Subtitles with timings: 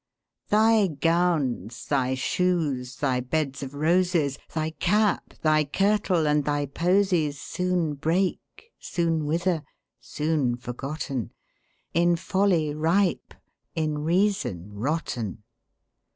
[0.49, 7.39] Thy gowns, thy shoes, thy beds of roses, Thy cap, thy kirtle, and thy posies,
[7.39, 11.29] Soon break, soon wither—soon forgotten,
[11.93, 13.35] In folly ripe,
[13.75, 15.43] in reason rotten.